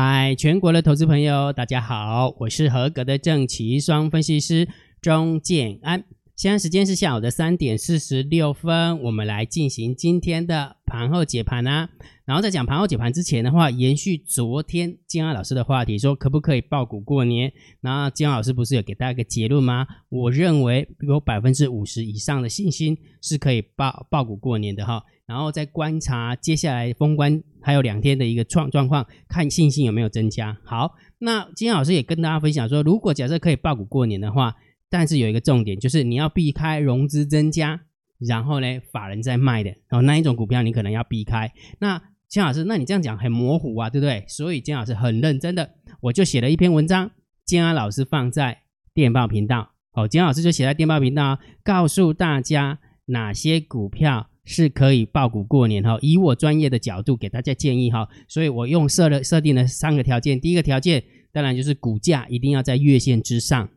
[0.00, 4.68] 嗨，全国的投资朋友，大家好，我是合格的证期双分析师
[5.02, 6.04] 钟建安。
[6.36, 11.88] 现在时间是下午的三点四十六分，我们来进行今天的盘后解盘啊。
[12.24, 17.52] 然后在讲盘后解盘之前的话，延续昨天建安老师的话题，说可不可以爆股过年？
[17.80, 19.84] 那建安老师不是有给大家一个结论吗？
[20.10, 25.02] 我认为有百分之五十以上的信心是可以爆爆股过年的哈。
[25.28, 30.58] 然后再观察接下来封关还有两天的一个状状况，看信心有没有增加。
[30.64, 34.56] 好，那金老师也跟大家分享说，如果假设可以抱股过年的话。
[34.90, 37.78] 但是有一个重点，就是你要避开融资增加，
[38.26, 41.52] 然后呢，法人在卖的，然后那一种股票你可能要避开。
[41.78, 44.24] 那金老师，那你这样讲很模糊啊，对不对？
[44.26, 47.10] 所以金老师很认真的，我就写了一篇文章，
[47.44, 48.62] 金安老师放在
[48.94, 49.72] 电报频道。
[49.92, 55.98] 好，金老师就写在电报频道，告诉大家哪些股票是可以爆股过年哈。
[56.00, 63.68] 以我专业的角度给大家建议哈，所以我用设了设定了三个条件，第一个条件当然就是股价一定要在月线之上。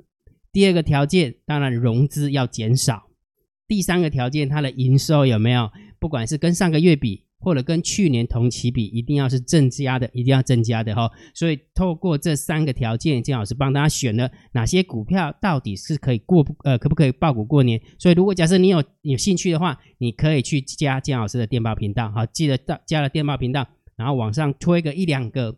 [0.54, 3.10] 第二个条件，当然融资要减少；
[3.68, 11.12] 第三个条件，它的营收有没有，不管是跟上个月比，或者跟去年同期比，一定要是增加的，一定要增加的哈。
[11.34, 17.82] 所以透过这三个条件，金老师帮大家选了哪些股票，到底是可以过呃，可不可以爆股过年？
[17.98, 25.58] 所以如果假设你有有兴趣的话，你可以去加金老师的电报频道，好，记得到加了电报频道，然后往上推个一两个。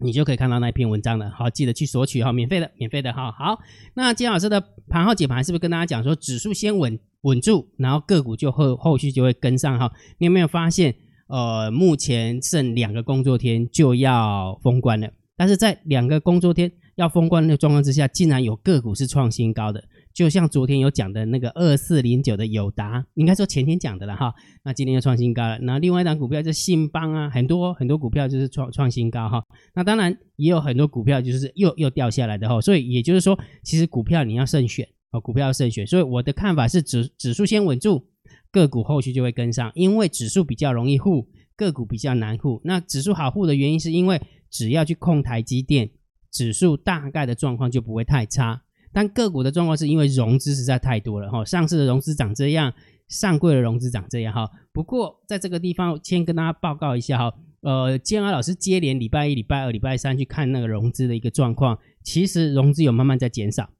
[0.00, 3.32] 你就可以看到那篇文章了，好，记得去索取哈，免费的，免费的哈。
[3.32, 3.58] 好，
[3.94, 9.92] 那金老师的盘后解盘是不是跟大家讲说，指数先稳稳住，然后个股就后后续就会跟上哈？
[10.18, 10.94] 你有没有发现，
[11.26, 19.82] 呃，目前剩两个工作天就要封关了，但是在两个工作天要封关的状况之下，竟然有个股是创新高的。
[20.18, 24.34] 就像昨天有讲的那个二四零九的友达，应该说前天讲的了哈。
[24.64, 25.56] 那今天又创新高了。
[25.60, 29.40] 那另外一档股票就是信邦啊，很多很多股票就是创创新高哈。
[29.76, 32.60] 那当然也有很多股票就是又又掉下来的哈。
[32.60, 35.86] 所以也就是说，其实股票你要慎选哦，股票要慎选。
[35.86, 38.04] 所以我的看法是指指数先稳住，
[38.50, 42.60] 个股后续就会跟上，因为指数比较容易护，个股比较难护。
[42.64, 44.20] 那指数好护的原因是因为
[44.50, 45.88] 只要去控台积电，
[46.32, 48.64] 指数大概的状况就不会太差。
[48.98, 52.74] 但个股的状况是因为融资实在太多了哈，上市的融资长这样，
[53.06, 54.50] 上柜的融资长这样哈。
[54.72, 63.70] 不过在这个地方先跟大家报告一下哈，呃，建安老师接连礼拜一、礼拜二、礼拜三去看那个融资的一个状况，其实融资有慢慢在减少。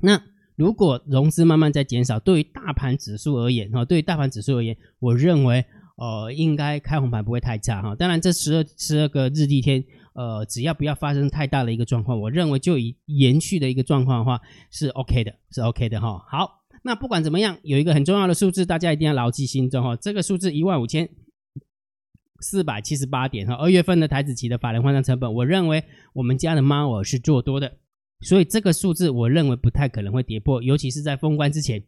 [0.00, 0.18] 那
[0.56, 5.66] 如果融资慢慢在减少，对于大盘指数而言哈，对于大盘指数而言，我认为
[5.98, 7.94] 呃应该开红盘不会太差哈。
[7.94, 9.84] 当然这十二十二个日历天。
[10.14, 16.26] 呃，只要不要发生太大的一个状况，我认为就以延续的一个状况的话是 OK 的，是 OK 的哈。
[16.28, 19.94] 好，那不管怎么样，有一个很重要的数字，大家一定要牢记心中哈。
[19.94, 21.08] 这个数字一万五千
[22.40, 25.84] 四百七十八点哈，二月份的台子期的法人换算成本，我认为
[26.14, 27.76] 我们家的猫儿是做多的，
[28.22, 31.80] 所以这个数字我认为不太可能会跌破，尤其是在封关之前。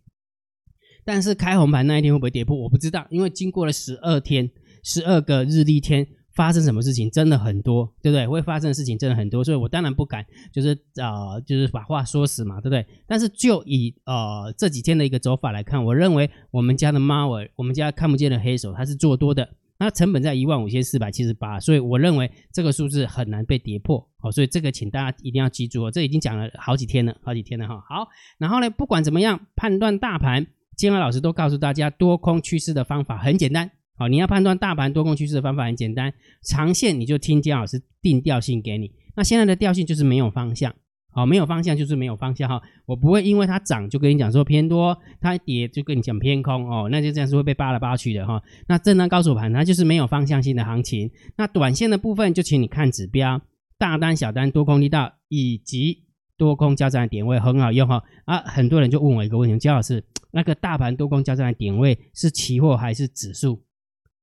[1.05, 4.50] 但是开红盘那一天会不会跌破，我不知道，因为经过了十二天，
[4.83, 6.06] 十二个日历天。
[6.33, 8.27] 发生什么事情真的很多，对不对？
[8.27, 12.87] 会发生的事情真的很多，所以我当然不敢，就是呃，就是把话说死嘛，对不对？
[13.06, 19.47] 但是就以呃这几天的一个走法来看，我认为我们家的猫儿，我们家看不见的黑手，它是做多的，
[19.81, 27.83] 那成本在一万五千四百七十八，所以我认为这个数字很难被跌破，好，所以这个请大家一定要记住哦，这已经讲了好几天了，好几天了哈。
[27.87, 28.09] 好，
[28.39, 30.47] 然后呢，不管怎么样判断大盘，
[30.81, 33.71] 建安老师都告诉大家，多空趋势的方法很简单。
[33.99, 36.11] 好，你要判断大盘多空趋势的方法很简单，
[36.43, 38.91] 长线你就听建安老师定调性给你。
[39.15, 40.75] 那现在的调性就是没有方向，
[41.13, 42.63] 好，没有方向就是没有方向哈。
[42.87, 48.43] 我不会因为它涨就跟你讲说偏多，它跌就跟你讲偏空哦，那就这样是会被扒来扒去的哈。
[48.67, 51.11] 那震荡高手盘它就是没有方向性的行情。
[51.37, 53.43] 那短线的部分就请你看指标，
[53.77, 56.05] 大单、小单、多空力道以及
[56.39, 58.03] 多空交战的点位很好用哈。
[58.25, 63.62] 啊，很多人就问我一个问题，建安老师，那个大盘多空交战的点位是期货还是指数？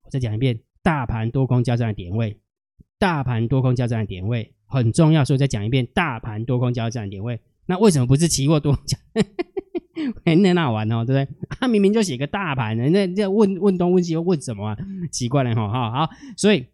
[0.04, 2.40] 我再讲一遍，大盘多空交战的点位，
[2.98, 7.40] 大盘多空交战的点位很重要，所以再讲一遍，大盘多空交战的点位。
[7.66, 8.96] 那为什么不是期货多空交？
[10.24, 11.28] 很那玩哦，对不对？
[11.50, 14.76] 他、明明就写个大盘，人家这问问东问西又问什么啊？
[15.10, 16.66] 奇怪了哈，好好，所以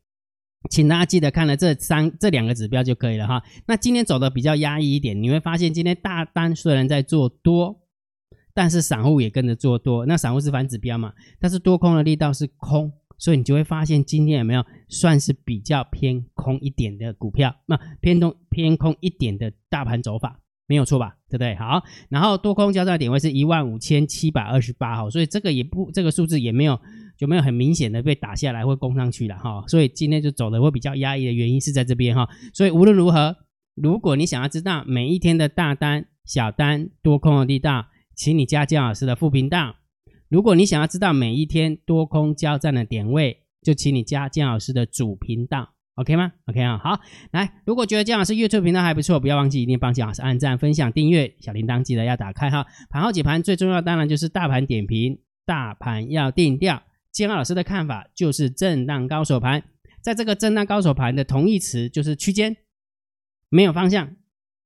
[0.71, 3.43] 请大家记得看了这三这两个指标就可以了哈。
[3.67, 7.81] 那今天走的比较压抑一点，你会发现今天大单虽然在做多，
[8.55, 10.07] 但是散户也跟着做多。
[10.07, 11.13] 那散户是反指标嘛？
[11.41, 12.93] 但是多空的力道是空。
[13.17, 17.55] 所以你就会发现，今天有没有算是比较偏空一点的股票？
[17.67, 21.17] 那偏东偏空一点的大盘走法，没有错吧？
[21.29, 21.55] 对不对？
[21.55, 26.79] 好，然后多空交叉点位是一万五千七百二十八号，所以这个也不，这个数字也没有
[27.17, 29.65] 就没有很明显的被打下来或攻上去了哈。
[29.69, 32.29] 所以今天就走的会比较压抑的原因是在这边哈。
[32.53, 33.37] 所以无论如何，
[33.77, 39.77] 如果你想要知道每一天的大单、小单、多空的力道，请你加姜老师的副频道。
[40.29, 45.75] 如果你想要知道每一天多空交战的点位，就请你加姜老师的主频道。
[45.97, 46.99] OK 吗？OK 啊，好，
[47.31, 52.67] 来，如果觉得姜老师 YouTube 频道还不错，不要忘记一定帮姜老师按赞、分享、订阅，小铃铛记得要打开哈。
[52.91, 56.83] 盘后解盘最重要当然就是大盘点评，大盘要定调。
[57.13, 59.63] 姜老师的看法就是震荡高手盘，
[60.01, 62.57] 在这个震荡高手盘的同义词就是区间，
[63.49, 64.17] 没有方向，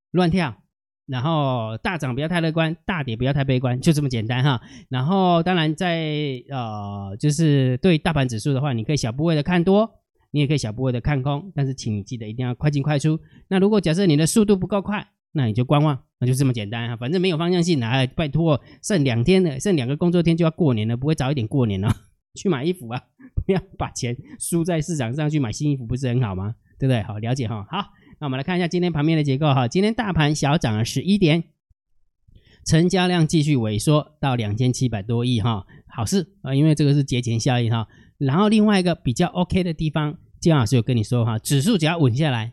[0.09, 0.63] 乱跳，
[1.09, 4.61] 然后大涨不要太乐观，大跌不要太悲观，就这么简单哈。
[4.89, 9.89] 然后当然在呃，就是对大盘指数的话，你可以小部位的看多。
[10.31, 13.19] 你也可以小部位的看空，但是请你记得一定要快进快出。
[13.47, 16.95] 那如果假设你的速度不够快，那你就观望，那就这么简单哈。
[16.95, 21.91] 反正没有方向性，来拜托，剩两天了，剩两个工作天就要过年了，不会早一点过年了？
[22.37, 23.01] 去买衣服啊，
[23.43, 26.53] 不要把钱输在市场上去买新衣服，不是很好吗？
[26.77, 27.01] 对不对？
[27.01, 27.65] 好，了解哈。
[27.67, 27.87] 好，
[28.21, 29.67] 那我们来看一下今天盘面的结构哈。
[29.67, 31.45] 今天大盘小涨了十一点，
[32.65, 37.87] 成交量继续萎缩到两千七百多亿哈，好事啊，因为这个是节前效应哈。
[38.17, 42.51] 然后另外一个比较 OK 的地方，姜老师有跟你说哈，指数只要稳下来，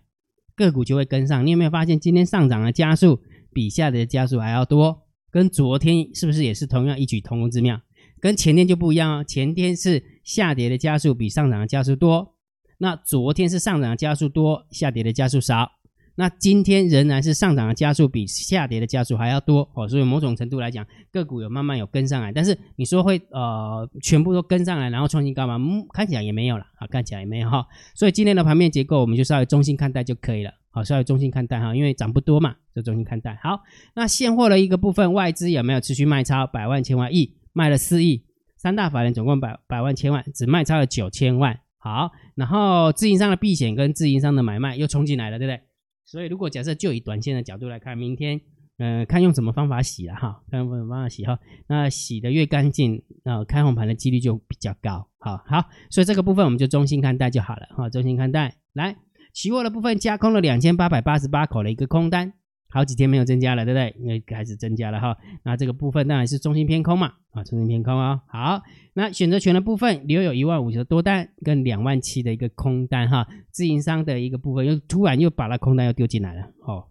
[0.54, 1.44] 个股就会跟上。
[1.44, 3.20] 你有没有发现今天上涨的加速
[3.52, 5.02] 比下跌的加速还要多？
[5.32, 7.80] 跟昨天是不是也是同样异曲同工之妙？
[8.20, 12.35] 跟前天就不一样哦，前天是下跌的加速比上涨的加速多，
[12.78, 15.72] 那昨天是上涨的加速多，下跌的加速少。
[16.18, 25.56] 那今天仍然是上涨的加速比下跌的加速还要多哦，所以某种程度来讲，个股有慢慢有跟上来，但是你说会呃全部都跟上来，然后创新高吗？
[25.56, 27.66] 嗯，看起来也没有了啊，看起来也没有哈。
[27.94, 33.38] 所以今天的盘面结构，我们就稍微中性看待就可以了，好，稍微中性看待哈，因为涨不多嘛，就中性看待。
[33.42, 33.60] 好，
[33.94, 38.24] 那现货的一个部分，外资有没有持续卖超百万千万亿，卖了四亿，
[38.56, 41.60] 三大法人总共百百万千万，只卖超了九千万。
[41.86, 45.60] 好，然后自营商的避险跟自营商的买卖又冲进来了，对不对？
[46.04, 48.40] 所以，如果假设就以短线的角度来看，明天，
[48.78, 51.38] 呃，看用什么方法洗了哈，看用什么方法洗哈，
[51.68, 55.08] 那洗得越干净，那开红盘的几率就比较高。
[55.20, 58.56] 好好，所以这个部分我们就中性看待就好了哈，中性看待。
[58.72, 58.96] 来，
[59.32, 62.32] 期货的部分加空了两千八百八十八口的一个空单。
[62.76, 63.96] 好几天没有增加了，对不对？
[63.98, 65.16] 因为开始增加了哈。
[65.42, 68.20] 那这个部分当然是中性偏空嘛，啊，中性偏空哦。
[68.28, 68.62] 好，
[68.92, 73.26] 那选择权的部分留有一万五的多单跟两万七的一个空单哈。
[73.50, 76.84] 自营商的一个部分又突然又把那空单又丢进来了，哦，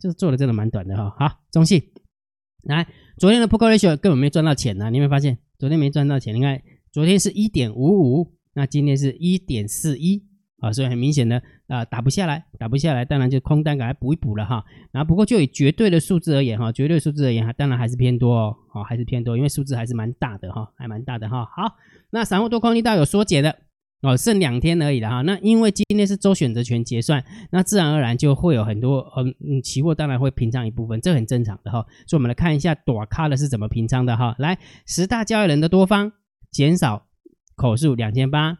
[0.00, 1.14] 就是做的真的蛮短的哈。
[1.18, 1.82] 好，中性。
[2.62, 2.86] 来，
[3.18, 5.36] 昨天的 Put Call Ratio 根本没赚到钱呐，你有没有发现？
[5.58, 10.27] 昨天没赚到钱，你看昨天是一点五五，那今天是一点四一。
[10.60, 14.64] 啊，所以很明显的啊、打不下来，打不下来，当然就空单给它补一补了哈。
[14.90, 21.44] 然后不过就以绝对的数字而言哈，绝对数字而言，当然还是偏多哦，哦还是偏多，因为数字还是蛮大的哈，还蛮大的哈。
[21.44, 21.76] 好，
[22.10, 23.56] 那散户多空力道有缩减的
[24.02, 25.22] 哦，剩两天而已了哈。
[25.22, 31.86] 那因为今天是周选择权结算，那自然而然就会有很多嗯嗯，期货当然会平仓一部分，这很正常的哈。
[32.06, 34.34] 所以我们来看一下短咖的是怎么平仓的哈。
[34.38, 36.12] 来，十大交易人的多方
[36.50, 37.06] 减少
[37.54, 38.58] 口数两千八。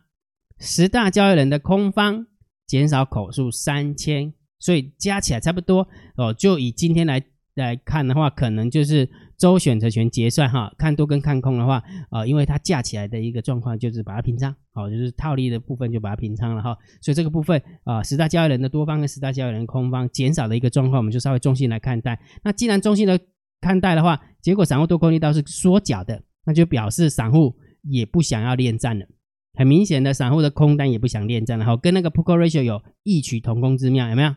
[0.58, 2.26] 十大交易人的空方
[2.66, 6.34] 减少口数三千，所以加起来差不多哦。
[6.34, 7.22] 就以今天来
[7.55, 16.77] 来看的话，可能就是周选择权结算哈，看多跟看空的话，呃，因为它架起来的一个状况就是把它平仓，好，就是套利的部分就把它平仓了哈。
[17.00, 22.20] 所以这个部分啊，十大交易人的多方跟十大交易人的空方减少的一个状况，我们就稍微中性来看待。
[22.43, 23.19] 那既然中性的
[23.60, 29.06] 看待的话，结果散户多空力道是缩脚的，那就表示散户也不想要恋战了。
[29.55, 34.34] 很明显的，散户的空单也不想恋战了哈，跟那个 Put Call Ratio 有异曲同工之妙，有没有？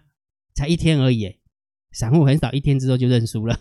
[0.54, 1.38] 才一天而已，
[1.92, 3.60] 散户很少一天之后就认输了，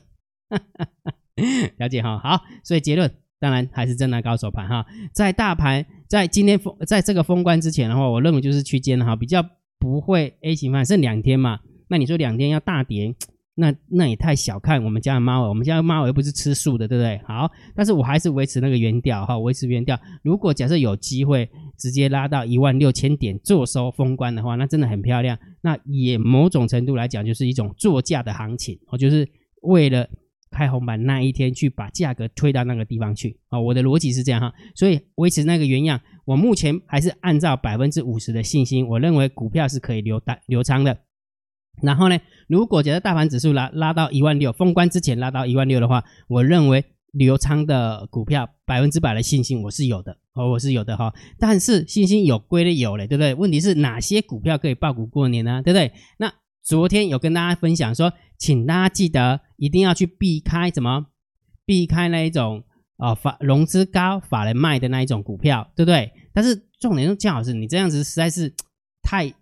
[1.78, 2.18] 了解哈？
[2.18, 9.44] 好，所以结论当然还是震荡高手盘哈，在大盘在今天封在这个封关之前的话，我认为就是区间哈，比较
[9.78, 13.14] 不会 A 型反，剩两天嘛，那你说两天要大跌？
[13.60, 17.20] 那那也太小看我们家的猫了，我们家的猫又不是吃素的，对不对？
[17.26, 20.00] 好，但是我还是维持那个原调哈，维持原调。
[20.22, 25.38] 如果假设有机会直接拉到一万六千点做收封关的话，那真的很漂亮。
[25.60, 29.28] 那也某种程度来讲，就是一种作价的行情，我就是
[29.62, 30.08] 为了
[30.50, 33.60] 开红盘那一天去把价格推到那个地方去啊。
[33.60, 36.00] 我的逻辑是这样哈，所以维持那个原样。
[36.24, 40.96] 我目前还是按照百分之五十的信心，我认为股票是可以留单留仓的。
[41.82, 51.12] 然后呢，如果觉得大盘指数拉拉到一万六，封关之前拉到一万六的话，我认为留仓的股票百分之百的信心我是有的哦，我是有的哈。
[51.38, 53.34] 但是信心有归的有嘞，对不对？
[53.34, 55.62] 问题是哪些股票可以爆股过年呢？
[55.64, 55.92] 对不对？
[56.18, 61.06] 那昨天有跟大家分享说，请大家记得一定要去避开什么？
[61.64, 62.62] 避开那一种
[62.96, 66.12] 啊、法融资高法人卖的那一种股票，对不对？
[66.34, 68.54] 但是重点是姜老师，你这样子实在是
[69.02, 69.32] 太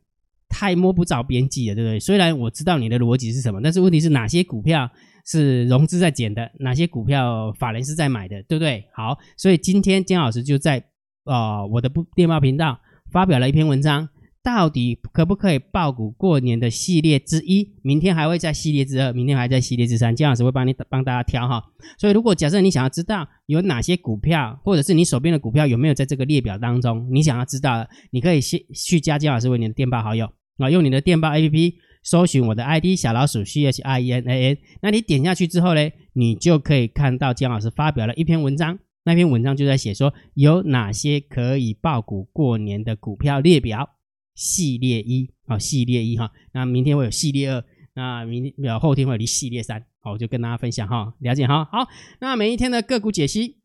[0.49, 2.01] 太摸不着边际了，对不对？
[2.01, 4.91] 虽然我知道你的逻辑是什么，但是问题是哪些股票
[5.27, 8.85] 是融资在减的，哪些股票法人是在买的，对不对？
[8.95, 10.83] 好，所以今天姜老师就在、
[11.25, 12.81] 呃、我的不电报频道
[13.13, 14.09] 发表了一篇文章。
[14.41, 17.75] 到底可不可以爆股过年的系列之一？
[17.83, 20.15] 明天还会在系列之二，明天还在系列之三。
[20.17, 21.63] 姜老师会帮你帮大家挑哈。
[21.99, 30.27] 所以，如果假设你想要知道有哪些股票，或者是你手边的股票有没有在这个列表当中，你想要知道的，你可以先去加姜老师为你的电报好友
[30.59, 34.59] 啊，用你的电报 APP 搜寻我的 ID 小老鼠 C H I N A N。
[34.83, 43.95] 那你点下去之后呢，你就可以看到姜老师发表了一篇文章，那篇文章就在写说有哪些可以爆股过年的股票列表。
[44.41, 51.89] 系列一啊，系列一哈，那明天会有系列二，那明后天会有系列三，好，我就跟大家分享哈，了解哈，好，
[52.21, 53.57] 那每一天的个股解析，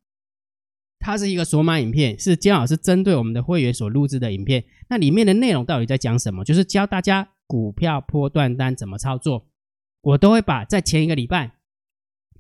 [0.98, 6.44] 它是一个索马影片，是姜老师针对我们的会员所录制的影片，那里面的内容到底在讲什么？
[6.44, 9.48] 就是教大家股票波段单怎么操作，
[10.02, 11.54] 我都会把在前一个礼拜，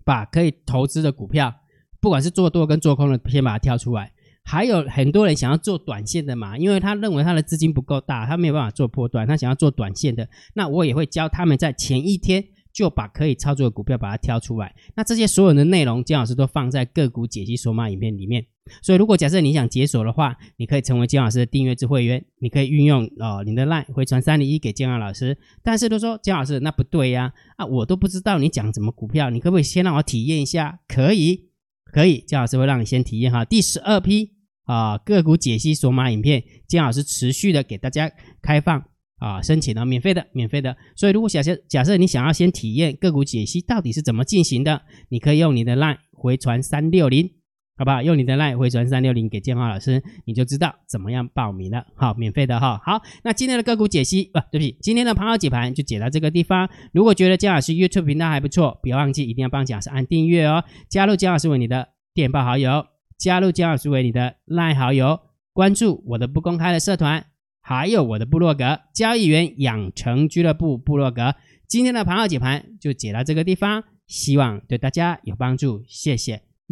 [0.05, 1.51] 把可以投资的股票，
[2.00, 4.12] 不管是做多跟做空的，先把它挑出来。
[4.43, 10.29] 还有很多人想要做短线的嘛，因为他认为他的资金不够大，他没有办法做波段，他想要做短线的。
[10.53, 14.75] 那我也会教他们在前一天就把可以操作的股票把它挑出来。
[14.95, 18.45] 那这些所有的内容，姜老师都放在个股解析索马影片里面。
[18.82, 25.38] 所以如果假设你想解锁的话，你可以成为姜老师的订阅制会员，你可以运用哦你的 LINE 回传三零一给姜老师。
[25.62, 30.79] 但是都说姜老师那不对呀，啊我都不知道你讲什么股票，你可不可以先让我体验一下？
[30.88, 31.50] 可以，
[31.91, 33.43] 可以，姜老师会让你先体验哈。
[33.46, 34.34] 第十二批。
[34.65, 38.10] 啊，个股解析索马影片，姜老师持续的给大家
[38.41, 38.82] 开放
[39.17, 40.77] 啊，申请了免费的，免费的。
[40.96, 47.29] 所以如果假设假设你想要先体验个股解析到底是怎么进行的，你可以用你的 LINE 回传三六零，
[47.75, 48.01] 好不好？
[48.01, 51.86] 用你的 LINE 回传三六零给建华老师，你就知道怎么样报名了。
[51.96, 52.80] 好，免费的哈。
[52.86, 56.70] 好，那今天的个股解析，不、啊，对不起，今天的盘后解盘就解到这个地方。
[56.92, 62.86] 如果觉得姜老师 YouTube 频道还不错，不要忘记一定要帮姜老师按订阅哦，加入姜老师为你的电报好友。
[63.18, 65.20] 加入姜老师为你的 LINE 好友，
[65.53, 67.25] 关注我的不公开的社团，
[67.62, 71.34] 还有我的部落格交易员养成俱乐部部落格。
[71.68, 76.42] 今天的盘后解盘就解到这个地方，希望对大家有帮助，谢谢，